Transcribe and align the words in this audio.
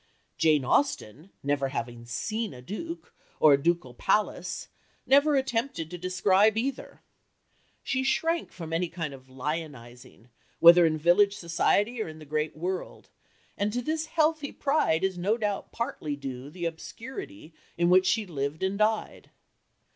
Jane 0.39 0.65
Austen, 0.65 1.29
"never 1.43 1.67
having 1.67 2.07
seen 2.07 2.55
a 2.55 2.61
duke," 2.63 3.13
or 3.39 3.53
a 3.53 3.61
ducal 3.61 3.93
palace, 3.93 4.67
never 5.05 5.35
attempted 5.35 5.91
to 5.91 5.97
describe 5.99 6.57
either. 6.57 7.03
She 7.83 8.01
shrank 8.01 8.51
from 8.51 8.73
any 8.73 8.89
kind 8.89 9.13
of 9.13 9.27
"lionizing," 9.29 10.29
whether 10.59 10.87
in 10.87 10.97
village 10.97 11.35
society 11.37 12.01
or 12.01 12.07
in 12.07 12.17
the 12.17 12.25
"great 12.25 12.57
world," 12.57 13.11
and 13.55 13.71
to 13.73 13.83
this 13.83 14.07
healthy 14.07 14.51
pride 14.51 15.03
is 15.03 15.19
no 15.19 15.37
doubt 15.37 15.71
partly 15.71 16.15
due 16.15 16.49
the 16.49 16.65
obscurity 16.65 17.53
in 17.77 17.91
which 17.91 18.07
she 18.07 18.25
lived 18.25 18.63
and 18.63 18.79
died. 18.79 19.29